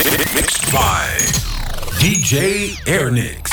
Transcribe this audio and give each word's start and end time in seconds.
Mixed 0.00 0.72
by 0.72 1.12
DJ 2.00 2.72
Airnix. 2.88 3.52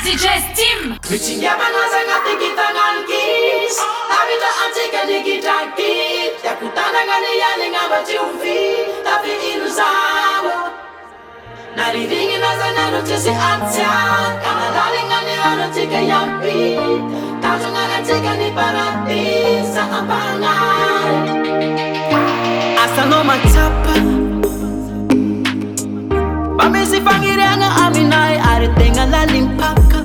DJ 0.00 0.24
Steam. 0.52 0.96
Kuchingabanwaza 1.08 1.98
ngatikitangalikish. 2.08 3.76
Abita 4.18 4.48
antika 4.64 5.04
nikitaki. 5.04 6.32
Yakutana 6.46 6.98
ngani 7.06 7.32
yale 7.42 7.66
ngabati 7.74 8.12
umfi. 8.24 8.88
Tapi 9.04 9.30
inu 9.52 9.68
zawo. 9.68 10.72
Nariringi 11.76 12.38
naza 12.40 12.70
narutisi 12.72 13.28
atya. 13.30 13.92
Kana 14.44 14.66
lali 14.76 15.02
ngani 15.08 15.32
arutika 15.46 15.98
yampi. 16.10 16.60
Tatu 17.42 17.68
ngana 17.72 17.98
tika 18.06 18.34
ni 18.40 18.50
paradisa 18.52 19.82
abangani. 19.98 20.81
Amesifangirenga 26.72 27.68
amina 27.76 28.50
aritenga 28.50 29.04
la 29.12 29.26
limpaka 29.26 29.98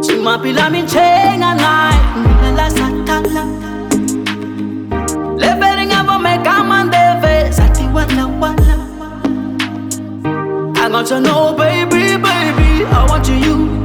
Simapila 0.00 0.70
minchenga 0.70 1.50
nai 1.54 1.98
Mina 2.22 2.52
la 2.58 2.70
satala 2.70 3.44
Leveringa 5.40 6.04
bomeka 6.06 6.64
mandeve 6.70 7.50
Zati 7.56 7.84
wala 7.94 8.26
wala 8.40 8.76
I 10.84 10.88
got 10.88 11.06
to 11.06 11.20
know 11.20 11.54
baby 11.56 12.16
baby 12.22 12.84
I 12.84 13.06
want 13.08 13.26
you 13.28 13.34
you 13.34 13.75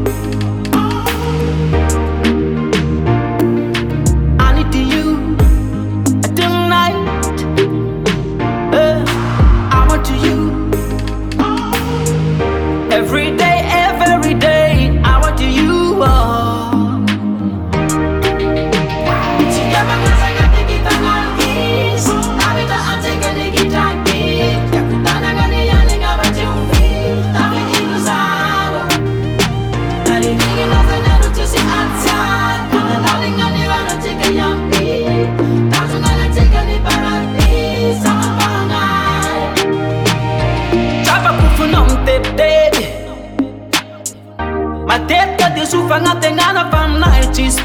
adetatesupagatenganapannae 44.94 47.24
cis 47.32 47.56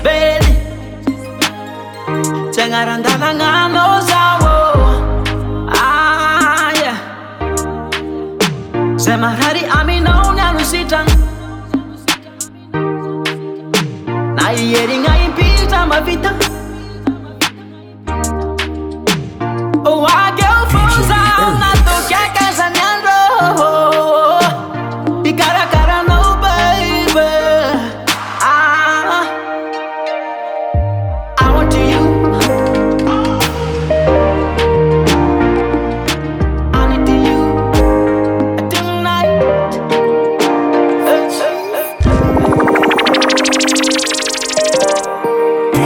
cengarantalanganosa 2.54 4.22
semarari 9.06 9.62
aminaunyalusidan 9.70 11.06
naiyeringaibita 14.38 15.82
mabita 15.90 16.30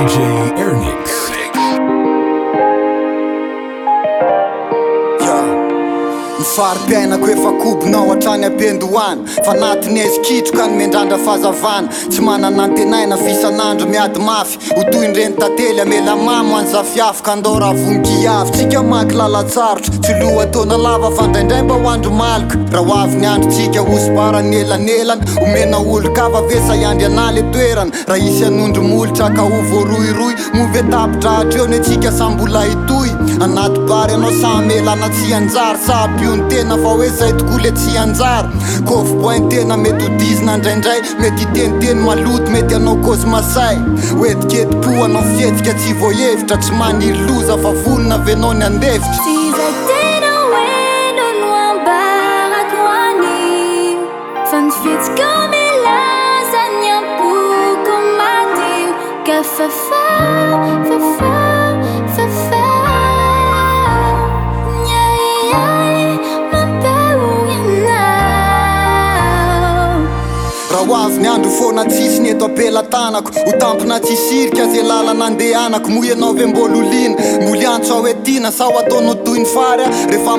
DJ 0.00 0.49
aro-piainako 6.64 7.28
efa 7.30 7.50
kobonao 7.64 8.12
atrany 8.12 8.44
abiandohana 8.46 9.16
fa 9.46 9.54
natiny 9.54 10.00
ezy 10.00 10.20
kitroka 10.20 10.66
ny 10.66 10.76
mendrandra 10.76 11.18
fahzavana 11.18 11.88
tsy 12.10 12.20
mananatenaina 12.20 13.16
visan'andro 13.16 13.86
miady 13.88 14.20
mafy 14.20 14.58
ho 14.76 14.84
tohyndreny 14.92 15.32
tately 15.36 15.80
amelamamo 15.82 16.56
anyzafiafaka 16.56 17.32
andao 17.32 17.58
raha 17.58 17.72
vonigi 17.74 18.26
avy 18.26 18.50
tsika 18.50 18.82
maky 18.82 19.14
lalatsarotra 19.14 19.94
tsy 20.02 20.12
lohataona 20.20 20.76
lava 20.76 21.10
fandaindray 21.10 21.62
mba 21.62 21.74
ho 21.74 21.90
andromaloka 21.90 22.54
raha 22.72 22.84
ho 22.84 22.94
aviny 22.94 23.26
andro 23.26 23.50
tsika 23.50 23.80
hozoparany 23.80 24.56
elany 24.56 24.90
elana 25.00 25.22
homena 25.40 25.76
olo 25.78 26.10
kafa 26.12 26.40
ve 26.42 26.60
zay 26.68 26.84
andry 26.86 27.06
anayla 27.06 27.40
e 27.40 27.52
toerana 27.52 27.92
raha 28.08 28.18
isy 28.28 28.44
an'ondromolotra 28.44 29.26
aka 29.26 29.42
o 29.42 29.62
voarohyroy 29.70 30.34
move 30.54 30.82
tapitra 30.90 31.30
ahtra 31.30 31.30
eo 31.58 31.64
anyhoe 31.64 31.80
tsika 31.84 32.12
sambolaytoy 32.12 33.09
anaty 33.42 33.78
bary 33.86 34.12
ianao 34.12 34.30
samyelana 34.42 35.08
tsy 35.08 35.34
anjary 35.34 35.78
sabyony 35.86 36.42
tena 36.48 36.76
va 36.76 36.88
hoezay 36.88 37.32
toko 37.32 37.58
la 37.64 37.70
tsy 37.70 37.98
anjara 37.98 38.50
kofpoin 38.86 39.48
tena 39.48 39.76
mety 39.76 40.04
hodizina 40.04 40.54
indraindray 40.54 41.00
mety 41.20 41.40
hiteniteny 41.40 42.00
maloty 42.00 42.50
mety 42.50 42.74
anao 42.74 42.96
kozmasay 42.96 43.76
hoetiketiko 44.18 45.04
anao 45.04 45.22
fihetika 45.36 45.74
tsy 45.74 45.92
voahevitra 46.00 46.56
try 46.56 46.76
many 46.78 47.06
loza 47.12 47.56
vavonona 47.56 48.18
vynao 48.18 48.54
ny 48.54 48.64
andevitra 48.64 49.10
ysypinaisiaa 70.90 70.90
oo 71.60 71.72
na 71.72 71.82
ebia 71.84 72.42
bao 72.42 72.52
ei 72.82 72.94
ta 72.94 73.40
yh 73.40 73.62
o 80.24 80.36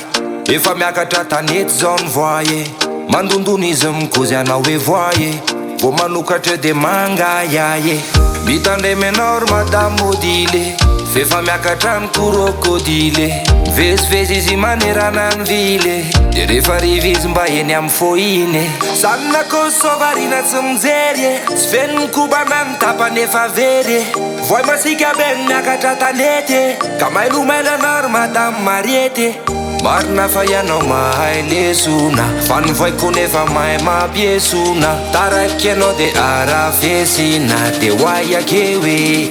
efa 0.54 0.74
miakatra 0.74 1.24
tanety 1.24 1.72
zao 1.78 1.96
ny 1.96 2.08
voa 2.08 2.42
ye 2.42 2.68
mandondony 3.08 3.68
izy 3.70 3.86
mi 3.88 4.06
kozy 4.08 4.36
anao 4.36 4.62
hoe 4.62 4.76
voa 4.78 5.10
e 5.14 5.40
mvô 5.80 5.92
manokatra 5.98 6.52
eo 6.52 6.58
de 6.58 6.74
mangaya 6.74 7.76
e 7.78 8.00
mitandremanao 8.44 9.40
ry 9.40 9.50
madam 9.50 9.96
môdile 9.96 10.74
refa 11.14 11.40
miakatra 11.44 12.00
ny 12.00 12.06
korokôdile 12.16 13.26
mivezyvezy 13.68 14.34
izy 14.40 14.56
maneranany 14.56 15.44
vile 15.44 15.96
dia 16.32 16.46
rehefa 16.48 16.80
rivy 16.80 17.10
izy 17.12 17.28
mba 17.28 17.44
eny 17.46 17.74
amin'ny 17.76 17.90
fohiny 17.92 18.62
zanynako 19.00 19.56
ysovarina 19.68 20.40
tsy 20.42 20.58
mijery 20.64 21.22
e 21.22 21.40
tsy 21.54 21.66
venonikobanany 21.72 22.78
tapanefa 22.80 23.44
very 23.52 23.94
e 24.00 24.04
voy 24.48 24.62
masika 24.64 25.12
by 25.18 25.36
ny 25.36 25.44
miakatra 25.48 25.96
tanety 25.96 26.54
e. 26.58 26.76
ka 27.00 27.10
mailomaila 27.10 27.74
anary 27.78 28.08
matam 28.08 28.54
marety 28.64 29.26
e. 29.26 29.61
marina 29.82 30.28
fa 30.28 30.44
ianao 30.44 30.82
mahay 30.82 31.42
lezona 31.42 32.24
ah, 32.24 32.42
fa 32.42 32.60
nyvoay 32.60 32.92
konefa 32.92 33.46
maha 33.46 33.78
mapiezona 33.84 34.94
taraky 35.12 35.70
anao 35.70 35.92
de 35.98 36.12
arafezena 36.12 37.56
de 37.80 37.90
oaiake 37.92 38.74
hoe 38.74 39.28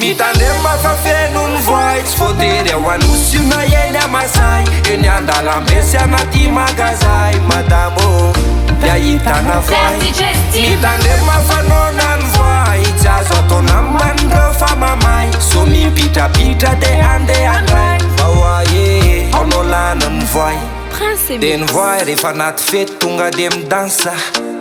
mitalemakafenoh 0.00 1.48
ny 1.52 1.58
voaitsy 1.66 2.16
vodery 2.18 2.70
aho 2.70 2.90
anyosionaeny 2.90 3.98
amazay 4.04 4.64
e 4.92 4.96
ny 4.96 5.08
andalambesyanaty 5.08 6.48
magazay 6.48 7.34
matabo 7.48 8.51
ahitana 8.90 9.58
va 9.60 9.88
hitande 10.54 11.16
mafanonany 11.26 12.22
voay 12.36 12.82
tsyazo 13.00 13.34
ataona 13.34 13.82
manile 13.82 14.42
famamay 14.58 15.28
so 15.40 15.64
mipitrabitra 15.66 16.74
dea 16.80 17.10
andehahandraky 17.14 18.06
aoae 18.24 19.30
analanany 19.40 20.24
voyrini 20.32 21.38
di 21.38 21.56
nyvoay 21.56 22.00
rehefa 22.04 22.28
anaty 22.30 22.62
fety 22.62 22.92
tonga 22.98 23.30
dea 23.30 23.50
mi 23.50 23.64
dansa 23.64 24.12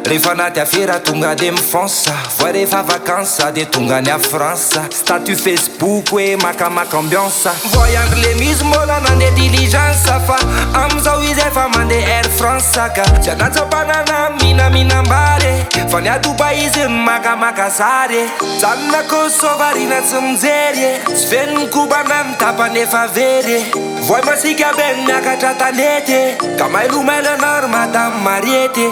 rehefa 0.05 0.33
naty 0.35 0.59
afera 0.59 0.99
tonga 0.99 1.35
de 1.35 1.51
mifansa 1.51 2.13
vaa 2.39 2.51
refa 2.51 2.81
vakansa 2.83 3.51
dia 3.53 3.65
tongany 3.65 4.09
a 4.11 4.17
fransa 4.19 4.85
statut 4.89 5.37
facebook 5.41 6.09
hoe 6.11 6.35
makamakaambiansa 6.37 7.51
voy 7.73 7.97
anrle 7.97 8.35
mizy 8.35 8.63
mola 8.63 8.99
nane 8.99 9.31
dilizansa 9.31 10.19
fa 10.19 10.37
amin'izao 10.73 11.23
izy 11.23 11.41
efa 11.41 11.69
mane 11.69 11.95
air 12.05 12.29
fransa 12.35 12.89
ka 12.89 13.01
tzy 13.03 13.29
anatsa-panana 13.31 14.29
n 14.39 14.43
minaminambare 14.45 15.51
vany 15.89 16.09
atopaizy 16.09 16.79
ny 16.81 16.87
makamakazare 17.05 18.25
zanonakosovarina 18.61 20.01
tsy 20.01 20.21
mijery 20.21 20.81
e 20.83 20.99
tsy 21.15 21.25
fenonikobana 21.29 22.23
ny 22.23 22.35
tapane 22.37 22.85
faverye 22.87 23.59
voy 24.07 24.21
masika 24.21 24.71
be 24.77 24.95
no 24.97 25.03
miakatra 25.07 25.53
tanety 25.53 26.35
ka 26.57 26.69
mailomailo 26.69 27.29
anaory 27.29 27.67
madam 27.67 28.13
marety 28.23 28.89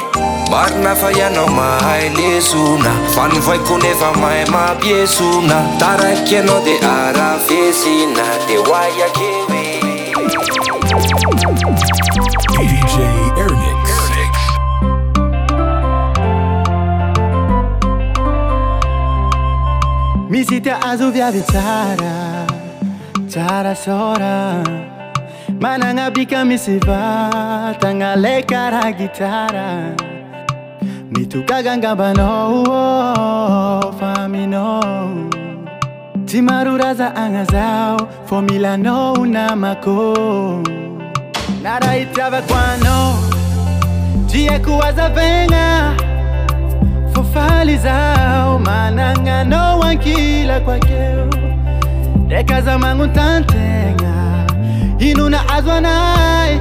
marnafaiano 0.49 1.47
maelesuna 1.47 2.91
fanfaikunefamae 3.15 4.45
ma 4.45 4.75
biesuna 4.81 5.67
taraceno 5.79 6.59
de 6.65 6.79
arafesina 6.87 8.23
de 8.47 8.55
ayakedj 8.75 9.53
misita 20.29 20.81
azuviavitara 20.81 22.45
cara 23.33 23.75
sora 23.75 24.63
manang'a 25.59 26.09
bika 26.11 26.43
misi 26.45 26.79
vatanga 26.79 28.15
lekara 28.15 28.91
gitara 28.91 29.95
tukagangambanouo 31.25 32.63
oh, 32.67 33.91
famino 33.99 34.79
timaruraza 36.25 37.15
angazao 37.15 38.07
fomilanou 38.25 39.25
na 39.25 39.55
mako 39.55 40.63
naraitrava 41.63 42.41
kuano 42.41 43.15
tiakuwaza 44.25 45.09
venga 45.09 45.95
fofalizao 47.13 48.59
mana 48.59 49.17
ngano 49.19 49.79
wankila 49.79 50.59
kuakeu 50.59 51.29
dekaza 52.27 52.77
mangutantenga 52.79 54.45
inuna 54.99 55.49
azwanae 55.49 56.59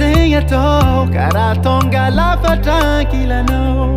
enato 0.00 1.08
karatongalafa 1.14 2.56
trankilano 2.58 3.94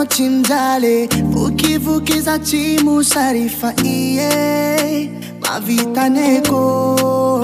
cindale 0.05 1.07
vukivukizacimu 1.23 3.03
sarifa 3.03 3.73
iye 3.83 5.11
mavitaneku 5.41 7.39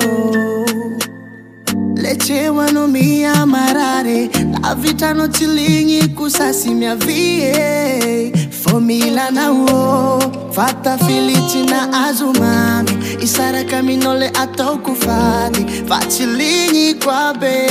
lecewanomiya 1.95 3.45
marare 3.45 4.29
lavitanocilingi 4.63 6.07
kusasimia 6.07 6.95
vie 6.95 8.33
fomilanawo 8.49 10.23
fata 10.51 10.97
filicina 10.97 12.07
azumame 12.07 12.91
isarakaminole 13.23 14.27
ataukufahi 14.27 15.65
vacilingi 15.87 16.93
kuabe 16.93 17.65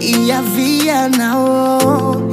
iyavianao 0.00 2.32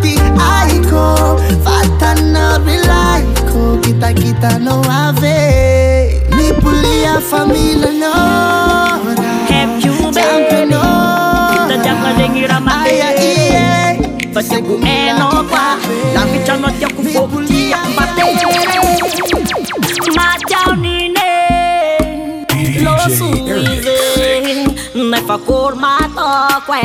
ti 0.00 0.16
aiko 0.40 1.36
Fatta 1.62 2.14
non 2.16 2.64
rilaiko 2.64 3.78
Kita 3.82 4.12
kita 4.14 4.58
no 4.58 4.80
ave 4.88 6.22
Mi 6.32 6.52
pulia 6.54 7.20
famiglia 7.20 7.90
nora 7.90 9.28
Happy 9.50 9.84
you 9.86 9.92
baby 10.12 10.72
Kita 10.72 11.76
jangan 11.82 12.12
dengi 12.16 12.42
ramai 12.48 12.86
Ayah 12.88 13.12
iye 13.20 13.72
Pasti 14.32 14.56
ku 14.64 14.78
eno 14.80 15.44
pa 15.50 15.76
Lami 16.16 16.38
canot 16.46 16.74
ya 16.80 16.88
ku 16.88 17.02
fokutia 17.12 17.80
Mate 17.92 18.22
Macau 20.16 20.72
nine 20.78 21.36
Lo 22.80 22.96
suize 23.12 24.40
Ne 24.96 25.18
fa 25.28 25.36
kurma 25.36 26.00
to 26.16 26.28
kwe 26.64 26.84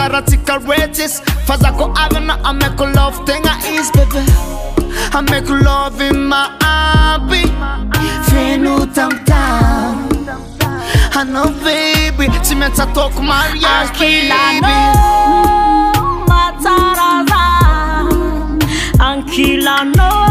Saratical 0.00 0.66
rates 0.66 1.20
Fazako 1.44 1.94
having 1.94 2.30
I 2.30 2.52
make 2.52 2.78
a 2.78 2.84
love 2.98 3.16
thing 3.26 3.42
I 3.44 3.60
is 3.78 3.90
baby 3.90 4.24
I 5.14 5.20
make 5.30 5.46
love 5.50 6.00
in 6.00 6.24
my 6.24 6.46
hobby 6.62 7.42
Fenu 8.30 8.88
tam 8.94 9.10
tam 9.26 10.08
I 11.18 11.22
know 11.30 11.48
baby 11.62 12.32
si 12.32 12.54
Cimenta 12.54 12.86
talk 12.94 13.12
Maria 13.20 13.92
baby 14.00 14.78
Matarasa 16.30 17.42
Anch'ila 19.08 19.76
no 19.94 20.29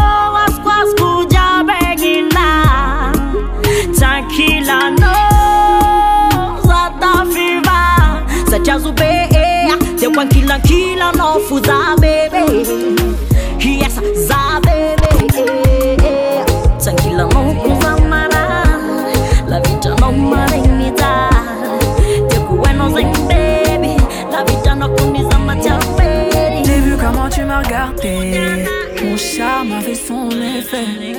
enough 11.14 11.50
with 11.50 11.68
our 11.68 11.96
baby. 11.98 12.46
Yes, 13.58 13.98
our 14.30 14.58
ah, 14.58 14.60
baby. 14.62 15.12
Tankila 16.84 17.24
mo 17.34 17.40
kuzamara, 17.60 18.44
la 19.50 19.56
vita 19.64 19.90
no 20.00 20.08
marinita. 20.30 21.12
Tekueno 22.28 22.86
zing 22.94 23.12
baby, 23.28 23.92
la 24.32 24.44
vita 24.44 24.74
no 24.74 24.88
kunizama 24.94 25.54
chaperi. 25.64 26.64
J'ai 26.66 26.80
vu 26.86 26.96
comment 26.96 27.28
tu 27.28 27.42
m'as 27.44 27.58
regardé, 27.64 28.14
mon 29.02 29.16
charme 29.16 29.72
avait 29.72 29.94
son 30.08 30.30
effet. 30.30 31.18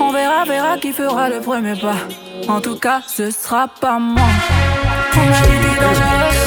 On 0.00 0.12
verra, 0.12 0.44
verra 0.44 0.76
qui 0.78 0.92
fera 0.92 1.28
le 1.28 1.40
premier 1.40 1.76
pas. 1.80 2.00
En 2.48 2.60
tout 2.60 2.76
cas, 2.76 3.02
ce 3.06 3.30
sera 3.30 3.68
pas 3.68 3.98
moi. 3.98 4.26
On 5.16 5.24
m'a 5.30 5.40
dit 5.48 5.76
dangereux 5.80 6.41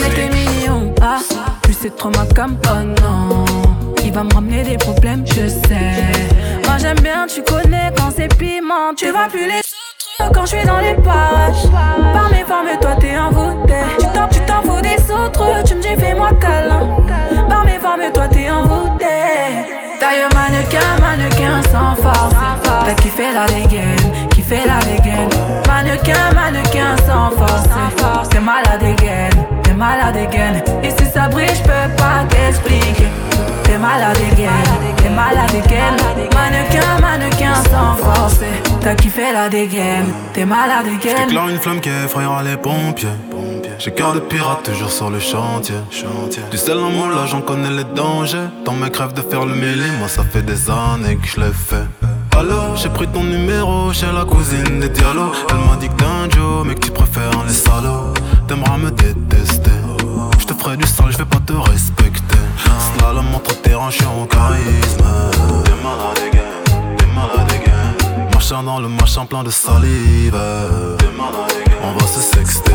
c'est 1.85 1.95
trop 1.97 2.09
ma 2.09 2.25
comme 2.35 2.57
oh 2.65 2.83
non 3.03 3.45
Il 4.03 4.11
va 4.11 4.23
me 4.23 4.33
ramener 4.33 4.63
des 4.63 4.77
problèmes, 4.77 5.23
je 5.27 5.47
sais 5.47 6.01
Moi 6.65 6.77
j'aime 6.79 6.99
bien, 7.01 7.27
tu 7.27 7.43
connais 7.43 7.91
quand 7.95 8.09
c'est 8.15 8.33
piment 8.39 8.95
Tu 8.97 9.11
vas 9.11 9.27
plus 9.29 9.45
les 9.45 9.57
autres 9.59 10.31
quand 10.33 10.45
je 10.47 10.55
suis 10.57 10.65
dans 10.65 10.79
les 10.79 10.95
pages 10.95 11.69
Par 11.71 12.31
mes 12.31 12.43
formes, 12.43 12.75
toi 12.81 12.95
t'es 12.99 13.15
envoûté 13.15 13.75
Tu 13.99 14.07
t'en, 14.17 14.27
tu 14.29 14.39
t'en 14.47 14.61
fous 14.63 14.81
des 14.81 14.97
autres, 15.13 15.45
tu 15.65 15.75
me 15.75 15.81
dis 15.81 15.95
fais-moi 15.99 16.29
câlin 16.41 16.89
Par 17.47 17.63
mes 17.65 17.77
formes, 17.77 18.11
toi 18.11 18.27
t'es 18.29 18.49
envoûté 18.49 19.05
D'ailleurs 20.01 20.29
mannequin, 20.33 20.87
mannequin 21.01 21.61
sans 21.71 22.01
force 22.01 22.33
T'as 22.83 22.95
kiffé 22.95 23.25
la 23.31 23.45
dégaine, 23.45 24.41
fait 24.47 24.65
la 24.65 24.79
dégaine 24.79 25.29
Mannequin, 25.67 26.33
mannequin 26.33 26.95
sans 27.05 27.29
force 27.37 27.69
C'est 28.31 28.39
malade 28.39 28.79
dégaine 28.79 29.34
T'es 29.75 29.81
malade 29.81 30.15
again. 30.31 30.63
Et 30.83 30.89
si 30.89 31.05
ça 31.13 31.27
brille, 31.27 31.49
je 31.53 31.61
peux 31.63 31.93
pas 31.97 32.23
t'expliquer. 32.29 33.09
T'es 33.63 33.77
malade 33.77 34.15
again, 34.31 34.47
t'es 35.03 35.09
malade 35.09 35.51
again. 35.51 35.97
Mannequin, 36.33 37.01
mannequin 37.01 37.55
sans 37.69 37.95
forcer. 38.01 38.45
T'as 38.79 38.95
kiffé 38.95 39.33
la 39.33 39.49
dégaine, 39.49 40.13
t'es 40.33 40.45
malade 40.45 40.85
again. 40.97 41.27
J'éclaire 41.27 41.49
une 41.49 41.57
flamme 41.59 41.81
qui 41.81 41.89
effrayera 41.89 42.41
les 42.43 42.55
pompiers. 42.55 43.09
J'ai 43.77 43.91
cœur 43.91 44.13
de 44.13 44.21
pirate 44.21 44.63
toujours 44.63 44.89
sur 44.89 45.09
le 45.09 45.19
chantier. 45.19 45.75
chantier. 45.91 46.43
Du 46.51 46.55
sel 46.57 46.77
en 46.77 46.89
moi 46.89 47.09
là 47.09 47.25
j'en 47.29 47.41
connais 47.41 47.69
les 47.71 47.83
dangers. 47.83 48.47
Tant 48.63 48.75
mes 48.81 48.89
crève 48.89 49.11
de 49.11 49.21
faire 49.21 49.45
le 49.45 49.55
mêlé, 49.55 49.89
moi 49.99 50.07
ça 50.07 50.23
fait 50.23 50.41
des 50.41 50.69
années 50.69 51.17
que 51.17 51.27
je 51.27 51.41
l'ai 51.41 51.51
fait. 51.51 51.83
Allô, 52.39 52.75
j'ai 52.77 52.87
pris 52.89 53.07
ton 53.09 53.23
numéro 53.25 53.91
chez 53.91 54.07
la 54.13 54.23
cousine 54.23 54.79
des 54.79 54.87
dialogues. 54.89 55.35
Elle 55.49 55.57
m'a 55.69 55.75
dit 55.77 55.89
que 55.89 55.93
t'es 55.95 56.05
un 56.05 56.29
Joe, 56.29 56.65
mais 56.65 56.75
que 56.75 56.79
tu 56.85 56.91
préfères 56.91 57.31
les 57.45 57.53
salauds 57.53 58.13
t'aimeras 58.47 58.77
me 58.81 58.91
détester. 58.91 59.71
Je 60.39 60.45
te 60.45 60.53
ferai 60.53 60.77
du 60.77 60.87
sang, 60.87 61.05
je 61.09 61.17
vais 61.17 61.25
pas 61.25 61.39
te 61.45 61.53
respecter. 61.69 62.21
en 63.01 63.17
entre 63.17 63.23
montre 63.31 63.51
je 63.53 63.95
suis 63.95 64.05
en 64.05 64.25
charisme. 64.25 65.03
T'es 65.65 65.77
malade 65.87 66.21
again, 66.27 66.75
t'es 66.97 67.05
malade 67.17 67.55
gain 67.65 68.29
Machin 68.33 68.63
dans 68.63 68.79
le 68.79 68.87
machin 68.87 69.25
plein 69.25 69.43
de 69.43 69.49
salive. 69.51 70.37
T'es 70.99 71.05
malade 71.19 71.55
again, 71.65 71.77
on 71.87 71.91
va 71.99 72.07
se 72.07 72.21
sexter. 72.21 72.73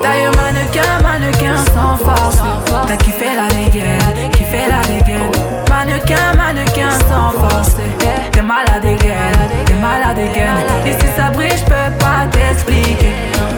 Taille 0.00 0.24
mannequin, 0.36 0.94
mannequin 1.02 1.56
sans 1.74 1.96
force. 2.04 2.38
T'as 2.88 2.96
kiffé 2.96 3.26
la 3.36 3.48
qui 4.34 4.44
fait 4.44 4.68
la 4.74 4.80
dégaine. 4.82 5.32
Mannequin, 5.68 6.28
mannequin 6.36 6.90
sans 7.08 7.30
force. 7.38 7.76
T'es 8.32 8.42
malade 8.42 8.84
again, 8.84 9.32
t'es 9.66 9.74
malade 9.74 10.18
again. 10.18 10.56
Et 10.86 10.92
si 10.92 11.06
ça 11.16 11.30
brille, 11.30 11.50
je 11.56 11.64
peux 11.64 11.92
pas 11.98 12.26
t'expliquer. 12.30 13.12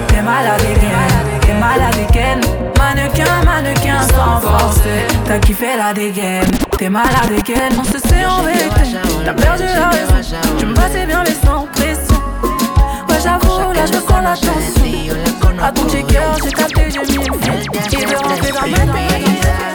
T'es 0.09 0.23
malade 0.23 0.61
again 0.77 1.14
t'es 1.47 1.55
malade 1.55 1.93
dégaine 1.95 2.41
Mannequin, 2.79 3.45
mannequin 3.45 4.01
sans 4.09 4.41
force 4.41 4.79
T'as 5.27 5.39
kiffé 5.39 5.77
la 5.77 5.93
dégaine, 5.93 6.49
t'es 6.79 6.89
malade 6.89 7.29
dégaine 7.37 7.73
On 7.79 7.85
se 7.85 7.99
sait 7.99 8.25
en 8.25 8.43
vérité, 8.43 8.99
t'as 9.25 9.33
perdu 9.35 9.65
la 9.75 9.89
raison 9.89 10.37
Tu 10.59 10.67
me 10.67 10.75
passais 10.75 11.07
bien 11.07 11.23
mais 11.23 11.35
sans 11.47 11.67
pression 11.73 12.23
Ouais 13.09 13.19
j'avoue, 13.23 13.73
là 13.73 13.85
je 13.87 13.99
prends 14.01 14.21
la 14.21 14.35
chance 14.35 14.77
A 15.63 15.73
ton 15.73 15.89
checker, 15.89 16.21
j'ai 16.45 16.51
tapé, 16.51 16.89
j'ai 16.91 17.19
mis 17.19 17.25
le 17.25 18.53
dans 18.53 18.71
ma 18.71 19.74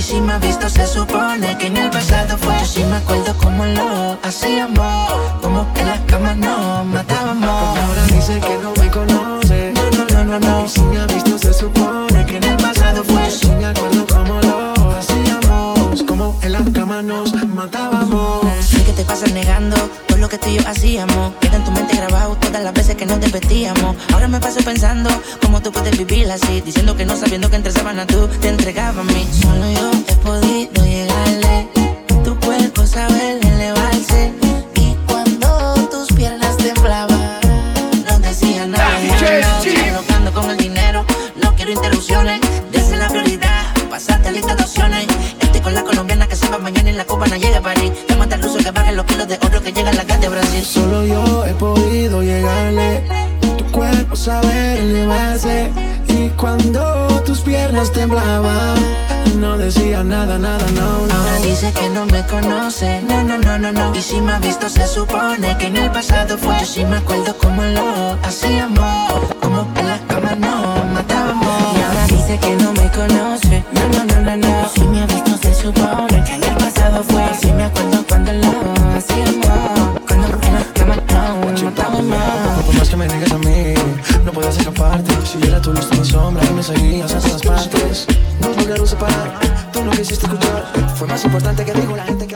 Y 0.00 0.02
si 0.02 0.18
me 0.18 0.32
has 0.32 0.40
visto 0.40 0.66
se 0.66 0.86
supone 0.86 1.58
que 1.58 1.66
en 1.66 1.76
el 1.76 1.90
pasado 1.90 2.38
fue 2.38 2.58
Yo 2.60 2.64
sí 2.64 2.82
me 2.84 2.96
acuerdo 2.96 3.36
cómo 3.36 3.66
lo 3.66 4.16
hacíamos 4.22 5.10
Como 5.42 5.70
que 5.74 5.80
en 5.82 5.88
las 5.88 6.00
camas 6.06 6.38
nos 6.38 6.86
matábamos 6.86 7.78
Ahora 7.78 8.04
dice 8.06 8.40
que 8.40 8.56
no 8.62 8.72
me 8.82 8.90
conoce 8.90 9.74
No, 9.74 9.90
no, 9.90 10.24
no, 10.24 10.24
no, 10.24 10.40
no 10.40 10.64
Y 10.64 10.68
si 10.70 10.80
me 10.84 11.00
has 11.00 11.06
visto 11.08 11.36
se 11.36 11.52
supone 11.52 12.24
que 12.24 12.38
en 12.38 12.44
el 12.44 12.56
pasado 12.56 13.04
fue 13.04 13.24
Yo 13.24 13.30
sí 13.30 13.48
me 13.50 13.66
acuerdo 13.66 14.06
cómo 14.06 14.40
lo 14.40 14.90
hacíamos 14.96 16.02
Como 16.04 16.38
en 16.44 16.52
las 16.52 16.70
camas 16.70 17.04
nos 17.04 17.34
matábamos 17.48 18.40
¿Qué 18.74 18.82
que 18.84 18.92
te 18.92 19.04
pasa 19.04 19.26
negando 19.26 19.76
todo 20.08 20.16
lo 20.16 20.28
que 20.30 20.38
tú 20.38 20.48
y 20.48 20.56
yo 20.56 20.62
hacíamos 20.66 21.34
Queda 21.42 21.56
en 21.56 21.64
tu 21.64 21.72
mente 21.72 21.94
grabado 21.98 22.36
todas 22.36 22.62
las 22.64 22.72
veces 22.72 22.96
que 22.96 23.04
nos 23.04 23.20
despedíamos. 23.20 23.96
Ahora 24.14 24.28
me 24.28 24.40
paso 24.40 24.60
pensando 24.64 25.10
tú 25.72 25.80
vivir 25.96 26.30
así 26.30 26.60
Diciendo 26.60 26.96
que 26.96 27.04
no 27.04 27.16
sabiendo 27.16 27.48
que 27.50 27.56
entre 27.56 27.72
a 27.80 28.06
tú 28.06 28.28
te 28.40 28.48
entregaban 28.48 29.08
a 29.08 29.12
mí 29.12 29.26
Solo 29.42 29.70
yo 29.72 29.99
Y 56.08 56.30
cuando 56.38 56.80
tus 57.26 57.40
piernas 57.40 57.92
temblaban 57.92 58.78
No 59.38 59.58
decía 59.58 60.02
nada, 60.02 60.38
nada, 60.38 60.64
no, 60.74 61.06
no 61.06 61.40
dice 61.46 61.70
que 61.72 61.90
no 61.90 62.06
me 62.06 62.24
conoce, 62.26 63.02
no, 63.02 63.22
no, 63.22 63.36
no, 63.36 63.58
no, 63.58 63.72
no 63.72 63.94
Y 63.94 64.00
si 64.00 64.22
me 64.22 64.32
ha 64.32 64.38
visto 64.38 64.70
se 64.70 64.86
supone 64.86 65.54
que 65.58 65.66
en 65.66 65.76
el 65.76 65.90
pasado 65.90 66.38
fue 66.38 66.56
Yo 66.60 66.64
sí 66.64 66.84
me 66.86 66.96
acuerdo 66.96 67.36
como 67.36 67.62
lo 67.62 68.14
hacíamos 68.22 69.12
Como 69.42 69.68
en 69.76 69.86
la 69.86 69.98
cama 70.08 70.34
nos 70.38 70.92
matábamos 70.94 71.76
Y 71.76 71.82
ahora 71.82 72.06
dice 72.06 72.38
que 72.40 72.56
no 72.56 72.72
me 72.72 72.90
conoce, 72.90 73.62
no, 73.74 73.80
no, 73.98 74.04
no, 74.14 74.36
no, 74.36 74.36
no 74.38 74.62
Y 74.74 74.78
si 74.80 74.84
me 74.86 75.02
ha 75.02 75.06
visto 75.06 75.36
se 75.42 75.54
supone 75.54 76.09
me 86.68 86.76
seguías 86.76 87.14
a 87.14 87.18
todas 87.20 87.42
partes. 87.42 88.06
Nos 88.40 88.56
lograron 88.56 88.86
separar, 88.86 89.40
tú 89.72 89.82
no 89.82 89.90
quisiste 89.92 90.26
escuchar. 90.26 90.94
Fue 90.96 91.06
más 91.08 91.24
importante 91.24 91.64
que 91.64 91.72
dijo 91.72 91.96
la 91.96 92.04
gente 92.04 92.26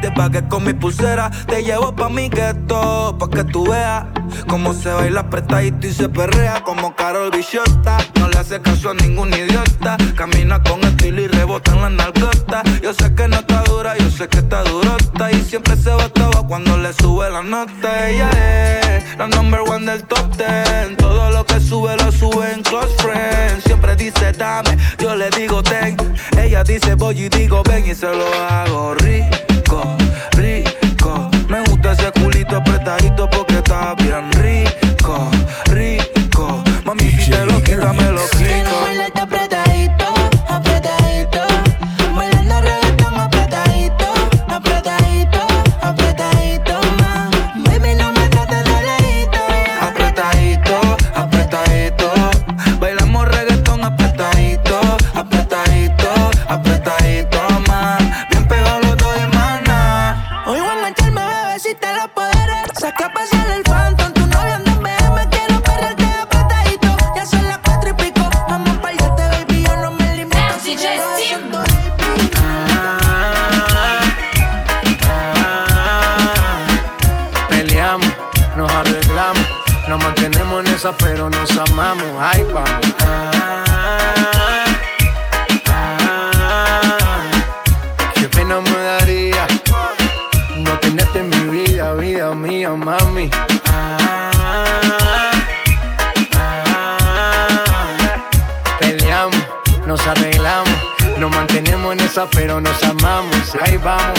Te 0.00 0.12
pagué 0.12 0.46
con 0.46 0.64
mi 0.64 0.74
pulsera 0.74 1.28
te 1.46 1.64
llevo 1.64 1.94
pa' 1.94 2.08
mi 2.08 2.28
gueto, 2.28 3.16
pa' 3.18 3.28
que 3.30 3.42
tú 3.42 3.66
veas 3.68 4.04
cómo 4.46 4.72
se 4.72 4.90
baila 4.92 5.22
apretadito 5.22 5.88
y 5.88 5.92
se 5.92 6.08
perrea 6.08 6.62
como 6.62 6.94
Carol 6.94 7.30
Bichota. 7.32 7.96
No 8.20 8.28
le 8.28 8.38
hace 8.38 8.60
caso 8.62 8.90
a 8.90 8.94
ningún 8.94 9.28
idiota, 9.34 9.96
camina 10.14 10.62
con 10.62 10.80
estilo 10.84 11.22
y 11.22 11.26
rebota 11.26 11.72
en 11.72 11.80
la 11.82 11.90
narcota. 11.90 12.62
Yo 12.80 12.94
sé 12.94 13.12
que 13.16 13.26
no 13.26 13.38
está 13.38 13.64
dura, 13.64 13.96
yo 13.98 14.08
sé 14.10 14.28
que 14.28 14.38
está 14.38 14.62
durota 14.62 15.32
y 15.32 15.42
siempre 15.42 15.76
se 15.76 15.90
va 15.90 16.08
todo 16.10 16.46
cuando 16.46 16.78
le 16.78 16.92
sube 16.92 17.28
la 17.30 17.42
nota. 17.42 18.08
Ella 18.08 18.30
es 18.96 19.18
la 19.18 19.26
number 19.26 19.60
one 19.68 19.84
del 19.90 20.04
top 20.04 20.30
ten, 20.36 20.96
todo 20.96 21.28
lo 21.32 21.44
que 21.44 21.58
sube 21.58 21.96
lo 21.96 22.12
sube 22.12 22.52
en 22.52 22.62
close 22.62 22.94
friends. 22.98 23.64
Siempre 23.64 23.96
dice 23.96 24.30
dame, 24.30 24.76
yo 25.00 25.16
le 25.16 25.28
digo 25.30 25.60
ten. 25.60 25.96
Ella 26.40 26.62
dice 26.62 26.94
voy 26.94 27.18
y 27.24 27.28
digo 27.28 27.64
ven 27.64 27.84
y 27.90 27.96
se 27.96 28.06
lo 28.06 28.26
hago 28.48 28.94
rico 28.94 29.47
rico, 30.32 31.30
Me 31.48 31.60
gusta 31.64 31.92
ese 31.92 32.10
culito 32.12 32.56
apretadito 32.56 33.28
porque 33.30 33.56
está 33.58 33.94
bien 33.94 34.30
pero 80.96 81.28
nos 81.28 81.50
amamos. 81.58 82.04
ahí 82.18 82.42
vamos. 82.52 82.94
Ah, 83.04 83.54
qué 88.14 88.28
pena 88.28 88.60
me 88.60 88.70
daría 88.70 89.46
no 90.56 90.70
tenerte 90.78 91.18
en 91.20 91.28
mi 91.28 91.58
vida, 91.64 91.92
vida 91.94 92.34
mía, 92.34 92.70
mami. 92.70 93.28
peleamos, 98.80 99.36
nos 99.86 100.06
arreglamos, 100.06 100.72
nos 101.18 101.30
mantenemos 101.30 101.92
en 101.92 102.00
esa, 102.00 102.26
pero 102.30 102.60
nos 102.60 102.82
amamos. 102.84 103.56
Ahí 103.64 103.76
vamos. 103.78 104.18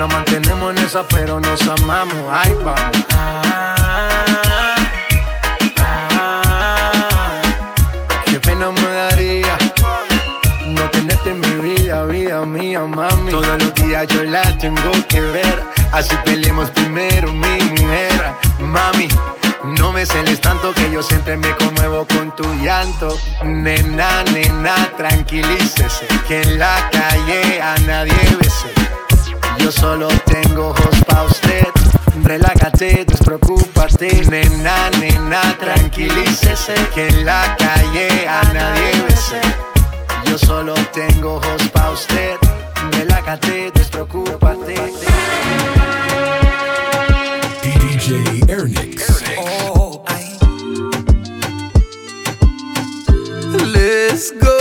Nos 0.00 0.10
mantenemos 0.14 0.74
en 0.74 0.78
esa, 0.86 1.06
pero 1.08 1.38
nos 1.40 1.60
amamos. 1.60 2.16
Ay, 2.32 2.54
vamos. 2.64 2.90
qué 8.24 8.40
pena 8.40 8.70
me 8.72 8.80
daría 8.82 9.58
no 10.68 10.80
tenerte 10.88 11.30
en 11.32 11.40
mi 11.40 11.68
vida, 11.74 12.06
vida 12.06 12.46
mía, 12.46 12.80
mami. 12.80 13.30
Todos 13.30 13.62
los 13.62 13.74
días 13.74 14.06
yo 14.08 14.22
la 14.24 14.40
tengo 14.56 14.80
que 15.06 15.20
ver. 15.20 15.64
Así 15.92 16.16
peleemos 16.24 16.70
primero, 16.70 17.30
mi 17.34 17.58
mujer, 17.78 18.32
mami. 18.58 19.06
No 19.76 19.92
me 19.92 20.06
celes 20.06 20.40
tanto 20.40 20.72
que 20.72 20.90
yo 20.90 21.02
siempre 21.02 21.36
me 21.36 21.54
conmuevo 21.56 22.06
con 22.06 22.34
tu 22.36 22.44
llanto. 22.64 23.18
Nena, 23.44 24.24
nena, 24.32 24.76
tranquilícese. 24.96 26.06
Que 26.26 26.40
en 26.40 26.58
la 26.58 26.88
calle 26.90 27.60
a 27.60 27.76
nadie 27.80 28.14
besé. 28.40 28.79
Yo 29.64 29.70
solo 29.70 30.08
tengo 30.24 30.68
ojos 30.70 31.04
pa' 31.06 31.24
usted. 31.24 31.66
Relájate, 32.24 33.04
despreocúpate, 33.06 34.24
nena, 34.30 34.88
nena, 34.98 35.42
tranquilícese. 35.58 36.72
Que 36.94 37.08
en 37.08 37.26
la 37.26 37.56
calle 37.58 38.26
a 38.26 38.42
nadie 38.54 38.92
besé. 39.06 39.40
Yo 40.30 40.38
solo 40.38 40.72
tengo 40.94 41.34
ojos 41.36 41.62
pa' 41.74 41.90
usted. 41.90 42.36
Relájate, 42.92 43.70
despreocúpate. 43.74 44.74
DJ 47.62 48.96
Oh, 49.74 50.02
Let's 53.74 54.32
go. 54.40 54.59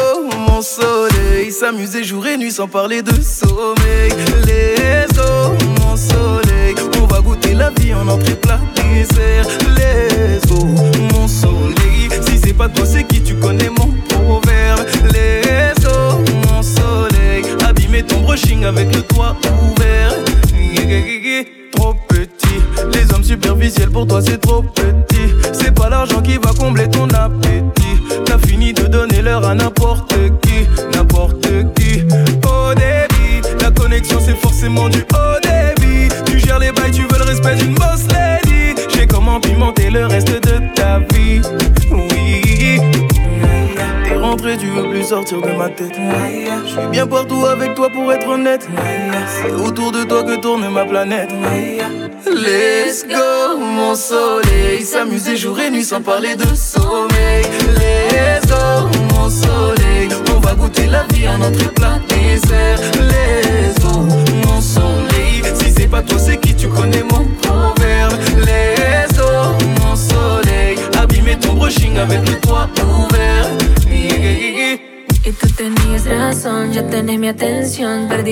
mon 0.60 0.62
soleil. 0.62 1.52
S'amuser 1.54 2.04
jour 2.04 2.28
et 2.28 2.36
nuit 2.38 2.52
sans 2.52 2.68
parler 2.68 3.02
de 3.02 3.14
sommeil. 3.22 4.12
Les 4.46 5.06
eaux, 5.18 5.54
mon 5.82 5.96
soleil. 5.96 6.76
On 7.02 7.06
va 7.06 7.22
goûter 7.22 7.54
la 7.54 7.70
vie 7.80 7.94
en 7.94 8.06
entrée 8.10 8.36
plat 8.36 8.60
airs, 8.76 9.48
Les 9.78 10.52
eaux, 10.52 10.66
mon 11.14 11.28
soleil. 11.30 12.10
Si 12.28 12.38
c'est 12.44 12.54
pas 12.54 12.68
toi, 12.68 12.86
Je 45.80 46.70
suis 46.72 46.88
bien 46.92 47.08
partout 47.08 47.46
avec 47.46 47.74
toi 47.74 47.90
pour 47.90 48.12
être 48.12 48.28
honnête. 48.28 48.68
C'est 49.42 49.52
autour 49.66 49.94
de 49.94 50.04
toi 50.04 50.24
que 50.24 50.36
tourne 50.42 50.68
ma 50.70 50.84
planète. 50.84 51.30
Let's 52.26 53.06
go, 53.08 53.58
mon 53.58 53.96
soleil. 53.96 54.84
S'amuser 54.84 55.38
jour 55.38 55.58
et 55.60 55.72
nuit 55.72 55.86
sans 55.86 56.02
parler 56.02 56.36
de 56.36 56.54
sommeil. 56.54 57.46
Let's 57.78 58.46
go, 58.50 58.90
mon 59.14 59.30
soleil. 59.30 60.10
On 60.36 60.40
va 60.42 60.52
goûter 60.54 60.88
la 60.88 61.04
vie 61.14 61.30
en 61.30 61.38
notre 61.38 61.64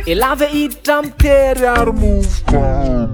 Ela 0.05 0.35
veio 0.35 0.73
tamter 0.75 1.63
armufar 1.65 3.10